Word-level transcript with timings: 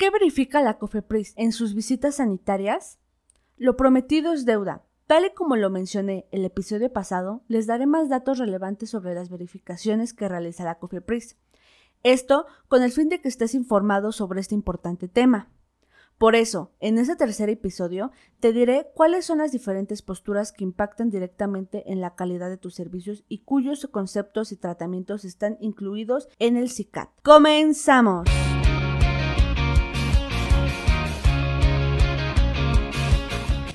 ¿Qué 0.00 0.08
verifica 0.08 0.62
la 0.62 0.78
COFEPRIS 0.78 1.34
en 1.36 1.52
sus 1.52 1.74
visitas 1.74 2.14
sanitarias? 2.14 2.98
Lo 3.58 3.76
prometido 3.76 4.32
es 4.32 4.46
deuda. 4.46 4.86
Tal 5.06 5.26
y 5.26 5.34
como 5.34 5.56
lo 5.56 5.68
mencioné 5.68 6.26
el 6.32 6.46
episodio 6.46 6.90
pasado, 6.90 7.42
les 7.48 7.66
daré 7.66 7.84
más 7.84 8.08
datos 8.08 8.38
relevantes 8.38 8.88
sobre 8.88 9.14
las 9.14 9.28
verificaciones 9.28 10.14
que 10.14 10.26
realiza 10.26 10.64
la 10.64 10.78
COFEPRIS. 10.78 11.36
Esto 12.02 12.46
con 12.68 12.82
el 12.82 12.92
fin 12.92 13.10
de 13.10 13.20
que 13.20 13.28
estés 13.28 13.54
informado 13.54 14.10
sobre 14.10 14.40
este 14.40 14.54
importante 14.54 15.06
tema. 15.06 15.52
Por 16.16 16.34
eso, 16.34 16.72
en 16.80 16.96
ese 16.96 17.14
tercer 17.14 17.50
episodio, 17.50 18.10
te 18.40 18.54
diré 18.54 18.86
cuáles 18.94 19.26
son 19.26 19.36
las 19.36 19.52
diferentes 19.52 20.00
posturas 20.00 20.50
que 20.50 20.64
impactan 20.64 21.10
directamente 21.10 21.92
en 21.92 22.00
la 22.00 22.14
calidad 22.14 22.48
de 22.48 22.56
tus 22.56 22.74
servicios 22.74 23.26
y 23.28 23.44
cuyos 23.44 23.86
conceptos 23.90 24.50
y 24.50 24.56
tratamientos 24.56 25.26
están 25.26 25.58
incluidos 25.60 26.30
en 26.38 26.56
el 26.56 26.70
CICAT. 26.70 27.10
¡Comenzamos! 27.22 28.26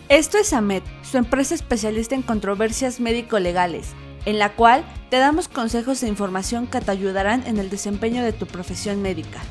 Esto 0.07 0.37
es 0.37 0.53
AMED, 0.53 0.83
su 1.01 1.17
empresa 1.17 1.55
especialista 1.55 2.13
en 2.13 2.21
controversias 2.21 2.99
médico-legales, 2.99 3.95
en 4.27 4.37
la 4.37 4.55
cual 4.55 4.85
te 5.09 5.17
damos 5.17 5.47
consejos 5.47 6.03
e 6.03 6.07
información 6.07 6.67
que 6.67 6.79
te 6.79 6.91
ayudarán 6.91 7.41
en 7.47 7.57
el 7.57 7.71
desempeño 7.71 8.23
de 8.23 8.31
tu 8.31 8.45
profesión 8.45 9.01
médica. 9.01 9.41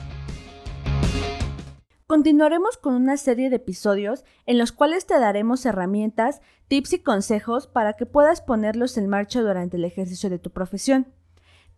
Continuaremos 2.06 2.76
con 2.76 2.94
una 2.94 3.16
serie 3.16 3.50
de 3.50 3.56
episodios 3.56 4.24
en 4.46 4.58
los 4.58 4.70
cuales 4.70 5.06
te 5.06 5.18
daremos 5.18 5.66
herramientas, 5.66 6.40
tips 6.68 6.92
y 6.92 6.98
consejos 7.00 7.66
para 7.66 7.94
que 7.94 8.06
puedas 8.06 8.40
ponerlos 8.40 8.96
en 8.96 9.08
marcha 9.08 9.40
durante 9.40 9.76
el 9.76 9.84
ejercicio 9.84 10.30
de 10.30 10.38
tu 10.38 10.50
profesión. 10.50 11.12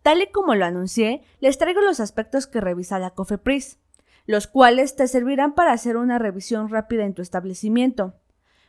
Tal 0.03 0.21
y 0.21 0.27
como 0.27 0.53
lo 0.53 0.65
anuncié, 0.65 1.23
les 1.39 1.57
traigo 1.57 1.81
los 1.81 1.99
aspectos 1.99 2.45
que 2.45 2.61
revisa 2.61 2.99
la 2.99 3.15
COFEPRIS, 3.15 3.79
los 4.27 4.45
cuales 4.45 4.95
te 4.95 5.07
servirán 5.07 5.55
para 5.55 5.71
hacer 5.71 5.97
una 5.97 6.19
revisión 6.19 6.69
rápida 6.69 7.05
en 7.05 7.15
tu 7.15 7.23
establecimiento. 7.23 8.13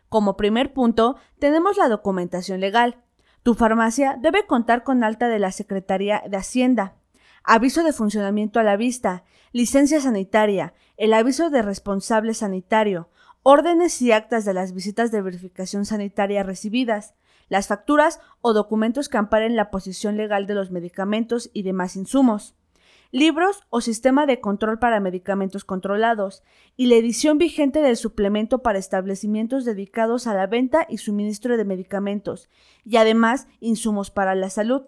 Como 0.08 0.36
primer 0.36 0.72
punto, 0.72 1.16
tenemos 1.38 1.76
la 1.76 1.88
documentación 1.88 2.60
legal. 2.60 3.02
Tu 3.42 3.54
farmacia 3.54 4.18
debe 4.20 4.46
contar 4.46 4.82
con 4.82 5.04
alta 5.04 5.28
de 5.28 5.38
la 5.38 5.52
Secretaría 5.52 6.22
de 6.28 6.36
Hacienda, 6.36 6.96
aviso 7.44 7.82
de 7.82 7.92
funcionamiento 7.92 8.60
a 8.60 8.62
la 8.62 8.76
vista, 8.76 9.24
licencia 9.52 10.00
sanitaria, 10.00 10.74
el 10.96 11.14
aviso 11.14 11.50
de 11.50 11.62
responsable 11.62 12.34
sanitario, 12.34 13.08
órdenes 13.42 14.02
y 14.02 14.12
actas 14.12 14.44
de 14.44 14.52
las 14.52 14.72
visitas 14.72 15.10
de 15.10 15.22
verificación 15.22 15.86
sanitaria 15.86 16.42
recibidas, 16.42 17.14
las 17.48 17.66
facturas 17.66 18.20
o 18.40 18.52
documentos 18.52 19.08
que 19.08 19.16
amparen 19.16 19.56
la 19.56 19.70
posición 19.70 20.16
legal 20.16 20.46
de 20.46 20.54
los 20.54 20.70
medicamentos 20.70 21.50
y 21.54 21.62
demás 21.62 21.96
insumos, 21.96 22.54
libros 23.10 23.62
o 23.70 23.80
sistema 23.80 24.26
de 24.26 24.40
control 24.40 24.78
para 24.78 25.00
medicamentos 25.00 25.64
controlados, 25.64 26.42
y 26.76 26.86
la 26.86 26.96
edición 26.96 27.38
vigente 27.38 27.80
del 27.80 27.96
suplemento 27.96 28.58
para 28.58 28.78
establecimientos 28.78 29.64
dedicados 29.64 30.26
a 30.26 30.34
la 30.34 30.46
venta 30.46 30.86
y 30.88 30.98
suministro 30.98 31.56
de 31.56 31.64
medicamentos, 31.64 32.48
y 32.84 32.96
además 32.96 33.48
insumos 33.60 34.10
para 34.10 34.34
la 34.34 34.50
salud. 34.50 34.82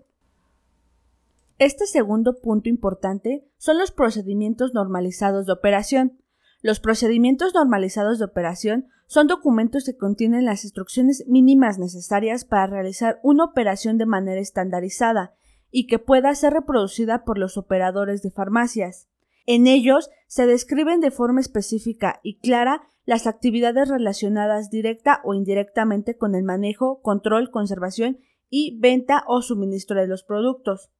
Este 1.58 1.86
segundo 1.86 2.38
punto 2.40 2.68
importante 2.68 3.46
son 3.58 3.78
los 3.78 3.90
procedimientos 3.90 4.72
normalizados 4.72 5.46
de 5.46 5.52
operación. 5.52 6.18
Los 6.62 6.80
procedimientos 6.80 7.54
normalizados 7.54 8.18
de 8.18 8.24
operación 8.24 8.88
son 9.06 9.26
documentos 9.26 9.84
que 9.84 9.96
contienen 9.96 10.44
las 10.44 10.64
instrucciones 10.64 11.24
mínimas 11.26 11.78
necesarias 11.78 12.44
para 12.44 12.66
realizar 12.66 13.18
una 13.22 13.44
operación 13.44 13.98
de 13.98 14.06
manera 14.06 14.40
estandarizada 14.40 15.34
y 15.70 15.86
que 15.86 15.98
pueda 15.98 16.34
ser 16.34 16.52
reproducida 16.52 17.24
por 17.24 17.38
los 17.38 17.56
operadores 17.56 18.22
de 18.22 18.30
farmacias. 18.30 19.08
En 19.46 19.66
ellos 19.66 20.10
se 20.26 20.46
describen 20.46 21.00
de 21.00 21.10
forma 21.10 21.40
específica 21.40 22.20
y 22.22 22.38
clara 22.38 22.82
las 23.04 23.26
actividades 23.26 23.88
relacionadas 23.88 24.70
directa 24.70 25.20
o 25.24 25.34
indirectamente 25.34 26.16
con 26.16 26.34
el 26.34 26.44
manejo, 26.44 27.00
control, 27.02 27.50
conservación 27.50 28.18
y 28.48 28.78
venta 28.78 29.24
o 29.26 29.42
suministro 29.42 29.98
de 30.00 30.06
los 30.06 30.22
productos. 30.22 30.90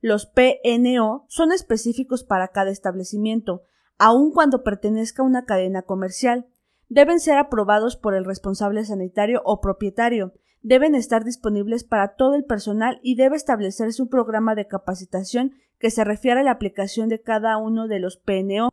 Los 0.00 0.26
PNO 0.26 1.26
son 1.28 1.52
específicos 1.52 2.24
para 2.24 2.48
cada 2.48 2.70
establecimiento, 2.70 3.64
aun 3.98 4.32
cuando 4.32 4.62
pertenezca 4.62 5.22
a 5.22 5.26
una 5.26 5.44
cadena 5.44 5.82
comercial. 5.82 6.46
Deben 6.88 7.20
ser 7.20 7.36
aprobados 7.36 7.96
por 7.96 8.14
el 8.14 8.24
responsable 8.24 8.84
sanitario 8.84 9.42
o 9.44 9.60
propietario, 9.60 10.32
deben 10.62 10.94
estar 10.94 11.24
disponibles 11.24 11.84
para 11.84 12.14
todo 12.14 12.34
el 12.34 12.44
personal 12.44 13.00
y 13.02 13.14
debe 13.14 13.36
establecerse 13.36 14.02
un 14.02 14.08
programa 14.08 14.54
de 14.54 14.66
capacitación 14.66 15.54
que 15.78 15.90
se 15.90 16.04
refiera 16.04 16.40
a 16.40 16.44
la 16.44 16.52
aplicación 16.52 17.08
de 17.08 17.22
cada 17.22 17.56
uno 17.56 17.88
de 17.88 18.00
los 18.00 18.16
PNO. 18.18 18.70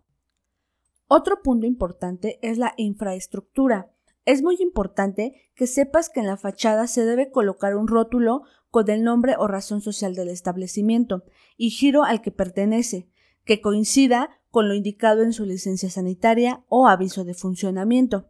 Otro 1.08 1.42
punto 1.42 1.66
importante 1.66 2.38
es 2.42 2.58
la 2.58 2.74
infraestructura. 2.76 3.92
Es 4.26 4.44
muy 4.44 4.58
importante 4.60 5.52
que 5.56 5.68
sepas 5.68 6.10
que 6.10 6.20
en 6.20 6.28
la 6.28 6.36
fachada 6.36 6.88
se 6.88 7.06
debe 7.06 7.32
colocar 7.32 7.78
un 7.78 7.88
rótulo 7.88 8.44
con 8.70 8.90
el 8.90 9.04
nombre 9.04 9.36
o 9.38 9.48
razón 9.48 9.80
social 9.80 10.16
del 10.16 10.28
establecimiento 10.28 11.24
y 11.56 11.70
giro 11.70 12.04
al 12.04 12.22
que 12.22 12.32
pertenece, 12.32 13.10
que 13.46 13.62
coincida 13.62 14.42
con 14.52 14.68
lo 14.68 14.74
indicado 14.74 15.24
en 15.24 15.32
su 15.32 15.46
licencia 15.46 15.90
sanitaria 15.90 16.66
o 16.68 16.88
aviso 16.90 17.24
de 17.24 17.34
funcionamiento. 17.34 18.30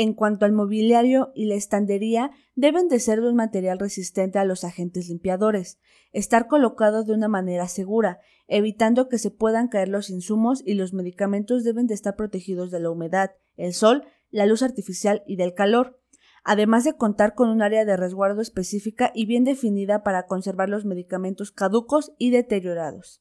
En 0.00 0.14
cuanto 0.14 0.44
al 0.44 0.52
mobiliario 0.52 1.32
y 1.34 1.46
la 1.46 1.56
estandería, 1.56 2.30
deben 2.54 2.86
de 2.86 3.00
ser 3.00 3.20
de 3.20 3.30
un 3.30 3.34
material 3.34 3.80
resistente 3.80 4.38
a 4.38 4.44
los 4.44 4.62
agentes 4.62 5.08
limpiadores, 5.08 5.80
estar 6.12 6.46
colocados 6.46 7.04
de 7.08 7.14
una 7.14 7.26
manera 7.26 7.66
segura, 7.66 8.20
evitando 8.46 9.08
que 9.08 9.18
se 9.18 9.32
puedan 9.32 9.66
caer 9.66 9.88
los 9.88 10.08
insumos 10.08 10.62
y 10.64 10.74
los 10.74 10.92
medicamentos 10.94 11.64
deben 11.64 11.88
de 11.88 11.94
estar 11.94 12.14
protegidos 12.14 12.70
de 12.70 12.78
la 12.78 12.90
humedad, 12.90 13.32
el 13.56 13.74
sol, 13.74 14.04
la 14.30 14.46
luz 14.46 14.62
artificial 14.62 15.24
y 15.26 15.34
del 15.34 15.54
calor 15.54 15.98
además 16.44 16.84
de 16.84 16.96
contar 16.96 17.34
con 17.34 17.50
un 17.50 17.60
área 17.60 17.84
de 17.84 17.96
resguardo 17.96 18.40
específica 18.40 19.10
y 19.14 19.26
bien 19.26 19.42
definida 19.42 20.04
para 20.04 20.26
conservar 20.26 20.70
los 20.70 20.84
medicamentos 20.84 21.50
caducos 21.50 22.12
y 22.18 22.30
deteriorados. 22.30 23.20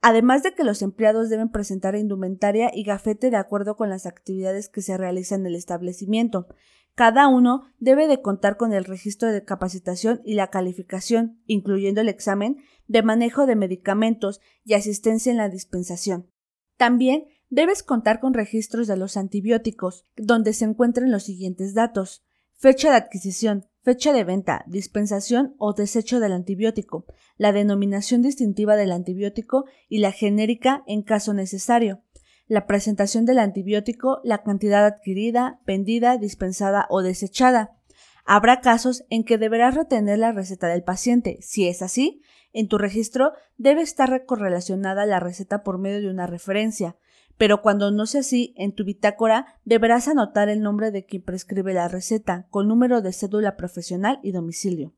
Además 0.00 0.42
de 0.42 0.54
que 0.54 0.64
los 0.64 0.82
empleados 0.82 1.28
deben 1.28 1.50
presentar 1.50 1.96
indumentaria 1.96 2.70
y 2.72 2.84
gafete 2.84 3.30
de 3.30 3.36
acuerdo 3.36 3.76
con 3.76 3.90
las 3.90 4.06
actividades 4.06 4.68
que 4.68 4.82
se 4.82 4.96
realizan 4.96 5.40
en 5.40 5.46
el 5.46 5.54
establecimiento. 5.54 6.46
Cada 6.94 7.28
uno 7.28 7.64
debe 7.78 8.06
de 8.06 8.22
contar 8.22 8.56
con 8.56 8.72
el 8.72 8.84
registro 8.84 9.30
de 9.30 9.44
capacitación 9.44 10.22
y 10.24 10.34
la 10.34 10.48
calificación, 10.48 11.42
incluyendo 11.46 12.00
el 12.00 12.08
examen 12.08 12.58
de 12.86 13.02
manejo 13.02 13.46
de 13.46 13.56
medicamentos 13.56 14.40
y 14.64 14.74
asistencia 14.74 15.30
en 15.30 15.38
la 15.38 15.48
dispensación. 15.48 16.30
También 16.76 17.26
debes 17.50 17.82
contar 17.82 18.20
con 18.20 18.34
registros 18.34 18.86
de 18.86 18.96
los 18.96 19.16
antibióticos, 19.16 20.06
donde 20.16 20.52
se 20.52 20.64
encuentren 20.64 21.10
los 21.10 21.24
siguientes 21.24 21.74
datos 21.74 22.22
fecha 22.56 22.90
de 22.90 22.96
adquisición, 22.96 23.66
fecha 23.86 24.12
de 24.12 24.24
venta, 24.24 24.64
dispensación 24.66 25.54
o 25.58 25.72
desecho 25.72 26.18
del 26.18 26.32
antibiótico, 26.32 27.04
la 27.36 27.52
denominación 27.52 28.20
distintiva 28.20 28.74
del 28.74 28.90
antibiótico 28.90 29.66
y 29.88 30.00
la 30.00 30.10
genérica 30.10 30.82
en 30.88 31.02
caso 31.04 31.34
necesario, 31.34 32.02
la 32.48 32.66
presentación 32.66 33.26
del 33.26 33.38
antibiótico, 33.38 34.18
la 34.24 34.42
cantidad 34.42 34.84
adquirida, 34.84 35.60
vendida, 35.66 36.18
dispensada 36.18 36.86
o 36.90 37.00
desechada. 37.00 37.76
Habrá 38.24 38.60
casos 38.60 39.04
en 39.08 39.22
que 39.22 39.38
deberás 39.38 39.76
retener 39.76 40.18
la 40.18 40.32
receta 40.32 40.66
del 40.66 40.82
paciente. 40.82 41.38
Si 41.40 41.68
es 41.68 41.80
así, 41.80 42.22
en 42.52 42.66
tu 42.66 42.78
registro 42.78 43.34
debe 43.56 43.82
estar 43.82 44.24
correlacionada 44.26 45.06
la 45.06 45.20
receta 45.20 45.62
por 45.62 45.78
medio 45.78 46.00
de 46.00 46.10
una 46.10 46.26
referencia, 46.26 46.96
pero 47.38 47.60
cuando 47.62 47.90
no 47.90 48.06
sea 48.06 48.20
así, 48.20 48.54
en 48.56 48.74
tu 48.74 48.84
bitácora 48.84 49.58
deberás 49.64 50.08
anotar 50.08 50.48
el 50.48 50.62
nombre 50.62 50.90
de 50.90 51.04
quien 51.04 51.22
prescribe 51.22 51.74
la 51.74 51.88
receta, 51.88 52.46
con 52.50 52.68
número 52.68 53.02
de 53.02 53.12
cédula 53.12 53.56
profesional 53.56 54.20
y 54.22 54.32
domicilio. 54.32 54.94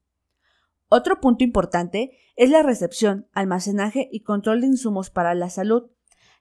Otro 0.88 1.21
punto 1.21 1.44
importante 1.44 2.12
es 2.37 2.50
la 2.50 2.62
recepción, 2.62 3.28
almacenaje 3.32 4.09
y 4.10 4.21
control 4.21 4.60
de 4.60 4.69
insumos 4.69 5.10
para 5.10 5.34
la 5.34 5.50
salud. 5.50 5.91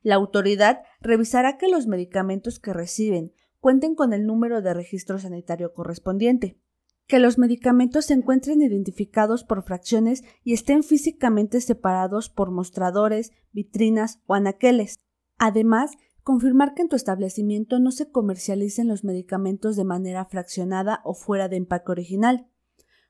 La 0.04 0.16
autoridad 0.16 0.84
revisará 1.02 1.58
que 1.58 1.68
los 1.68 1.88
medicamentos 1.88 2.60
que 2.60 2.72
reciben 2.72 3.34
cuenten 3.60 3.96
con 3.96 4.14
el 4.14 4.26
número 4.26 4.62
de 4.62 4.74
registro 4.74 5.20
sanitario 5.20 5.74
correspondiente, 5.74 6.62
que 7.08 7.20
los 7.20 7.38
medicamentos 7.38 8.06
se 8.06 8.14
encuentren 8.14 8.62
identificados 8.62 9.44
por 9.44 9.64
fracciones 9.64 10.24
y 10.44 10.54
estén 10.54 10.84
físicamente 10.84 11.60
separados 11.60 12.30
por 12.30 12.52
mostradores, 12.52 13.32
vitrinas 13.52 14.22
o 14.28 14.36
anaqueles, 14.36 15.00
Además, 15.38 15.92
confirmar 16.24 16.74
que 16.74 16.82
en 16.82 16.90
tu 16.90 16.96
establecimiento 16.96 17.80
no 17.80 17.92
se 17.92 18.12
comercialicen 18.12 18.88
los 18.88 19.04
medicamentos 19.04 19.76
de 19.76 19.86
manera 19.86 20.26
fraccionada 20.26 21.02
o 21.04 21.14
fuera 21.14 21.48
de 21.48 21.58
empaque 21.58 21.92
original. 21.92 22.48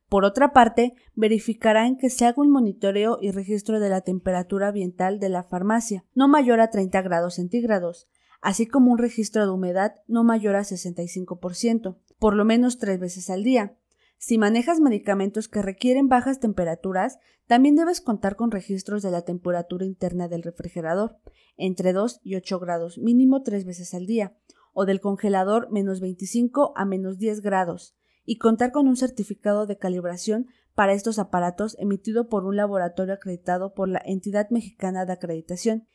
Por 0.10 0.24
otra 0.24 0.54
parte, 0.54 0.94
verificará 1.16 1.88
en 1.88 1.98
que 1.98 2.10
se 2.10 2.26
haga 2.26 2.42
un 2.42 2.52
monitoreo 2.52 3.18
y 3.22 3.32
registro 3.32 3.80
de 3.80 3.90
la 3.90 4.02
temperatura 4.02 4.70
ambiental 4.70 5.20
de 5.20 5.30
la 5.30 5.44
farmacia, 5.44 6.06
no 6.14 6.28
mayor 6.28 6.62
a 6.62 6.70
30 6.70 7.02
grados 7.02 7.36
centígrados, 7.36 8.08
así 8.42 8.68
como 8.68 8.92
un 8.92 8.98
registro 8.98 9.46
de 9.46 9.52
humedad 9.52 9.96
no 10.08 10.24
mayor 10.24 10.56
a 10.56 10.62
65%, 10.62 11.98
por 12.20 12.36
lo 12.36 12.46
menos 12.46 12.78
tres 12.78 13.00
veces 13.00 13.30
al 13.30 13.44
día. 13.44 13.78
Si 14.18 14.38
manejas 14.38 14.80
medicamentos 14.80 15.48
que 15.48 15.62
requieren 15.62 16.10
bajas 16.10 16.40
temperaturas, 16.40 17.20
también 17.46 17.76
debes 17.76 18.02
contar 18.02 18.36
con 18.36 18.52
registros 18.52 19.04
de 19.04 19.12
la 19.12 19.22
temperatura 19.22 19.86
interna 19.86 20.28
del 20.28 20.44
refrigerador, 20.44 21.18
entre 21.56 21.94
2 21.94 22.22
y 22.24 22.36
8 22.36 22.60
grados, 22.60 22.98
mínimo 22.98 23.44
3 23.44 23.66
veces 23.66 23.94
al 23.94 24.08
día, 24.08 24.36
o 24.74 24.86
del 24.86 25.02
congelador 25.02 25.72
menos 25.72 26.02
25 26.02 26.74
a 26.76 26.86
menos 26.86 27.20
10 27.20 27.42
grados, 27.42 27.96
y 28.26 28.38
contar 28.38 28.72
con 28.72 28.88
un 28.88 28.98
certificado 28.98 29.66
de 29.68 29.78
calibración 29.78 30.48
para 30.76 30.94
estos 30.94 31.20
aparatos 31.20 31.78
emitido 31.80 32.28
por 32.28 32.44
un 32.46 32.56
laboratorio 32.56 33.14
acreditado 33.14 33.74
por 33.74 33.88
la 33.88 34.02
entidad 34.04 34.50
mexicana 34.50 35.06
de 35.06 35.14
acreditación. 35.14 35.88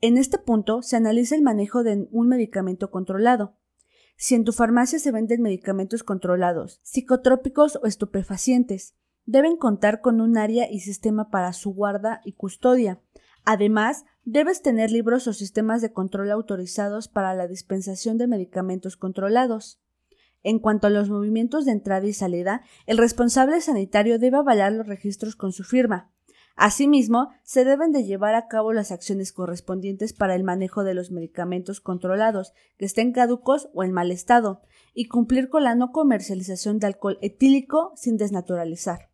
En 0.00 0.18
este 0.18 0.38
punto 0.38 0.82
se 0.82 0.96
analiza 0.96 1.36
el 1.36 1.42
manejo 1.42 1.84
de 1.84 2.08
un 2.10 2.28
medicamento 2.28 2.90
controlado, 2.90 3.56
si 4.22 4.36
en 4.36 4.44
tu 4.44 4.52
farmacia 4.52 5.00
se 5.00 5.10
venden 5.10 5.42
medicamentos 5.42 6.04
controlados, 6.04 6.78
psicotrópicos 6.84 7.80
o 7.82 7.88
estupefacientes, 7.88 8.94
deben 9.26 9.56
contar 9.56 10.00
con 10.00 10.20
un 10.20 10.38
área 10.38 10.70
y 10.70 10.78
sistema 10.78 11.28
para 11.28 11.52
su 11.52 11.74
guarda 11.74 12.20
y 12.24 12.34
custodia. 12.34 13.00
Además, 13.44 14.04
debes 14.22 14.62
tener 14.62 14.92
libros 14.92 15.26
o 15.26 15.32
sistemas 15.32 15.82
de 15.82 15.92
control 15.92 16.30
autorizados 16.30 17.08
para 17.08 17.34
la 17.34 17.48
dispensación 17.48 18.16
de 18.16 18.28
medicamentos 18.28 18.96
controlados. 18.96 19.80
En 20.44 20.60
cuanto 20.60 20.86
a 20.86 20.90
los 20.90 21.10
movimientos 21.10 21.64
de 21.64 21.72
entrada 21.72 22.06
y 22.06 22.12
salida, 22.12 22.62
el 22.86 22.98
responsable 22.98 23.60
sanitario 23.60 24.20
debe 24.20 24.36
avalar 24.36 24.70
los 24.70 24.86
registros 24.86 25.34
con 25.34 25.50
su 25.50 25.64
firma. 25.64 26.12
Asimismo, 26.56 27.30
se 27.42 27.64
deben 27.64 27.92
de 27.92 28.04
llevar 28.04 28.34
a 28.34 28.46
cabo 28.46 28.72
las 28.72 28.92
acciones 28.92 29.32
correspondientes 29.32 30.12
para 30.12 30.34
el 30.34 30.44
manejo 30.44 30.84
de 30.84 30.94
los 30.94 31.10
medicamentos 31.10 31.80
controlados 31.80 32.52
que 32.76 32.84
estén 32.84 33.12
caducos 33.12 33.68
o 33.74 33.84
en 33.84 33.92
mal 33.92 34.10
estado, 34.10 34.62
y 34.94 35.06
cumplir 35.06 35.48
con 35.48 35.64
la 35.64 35.74
no 35.74 35.92
comercialización 35.92 36.78
de 36.78 36.88
alcohol 36.88 37.18
etílico 37.22 37.92
sin 37.96 38.16
desnaturalizar. 38.16 39.08